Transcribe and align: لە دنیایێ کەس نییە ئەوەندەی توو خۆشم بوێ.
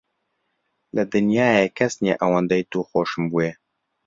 لە 0.95 1.03
دنیایێ 1.13 1.67
کەس 1.77 1.93
نییە 2.03 2.15
ئەوەندەی 2.21 2.67
توو 2.71 2.83
خۆشم 2.89 3.23
بوێ. 3.31 3.51